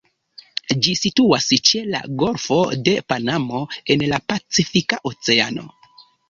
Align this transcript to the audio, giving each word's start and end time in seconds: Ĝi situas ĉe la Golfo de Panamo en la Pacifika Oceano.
Ĝi 0.85 0.93
situas 0.99 1.49
ĉe 1.69 1.81
la 1.95 2.01
Golfo 2.21 2.57
de 2.87 2.95
Panamo 3.13 3.61
en 3.97 4.07
la 4.15 4.21
Pacifika 4.35 5.01
Oceano. 5.13 5.69